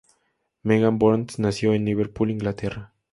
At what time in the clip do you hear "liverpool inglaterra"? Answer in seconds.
1.85-2.91